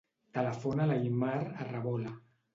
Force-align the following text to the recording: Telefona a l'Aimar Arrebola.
Telefona 0.37 0.87
a 0.87 0.91
l'Aimar 0.93 1.37
Arrebola. 1.67 2.17